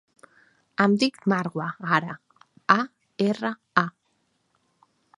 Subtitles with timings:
[0.85, 1.69] Em dic Marwa
[1.99, 2.17] Ara:
[2.79, 2.81] a,
[3.29, 3.55] erra,
[3.85, 3.87] a.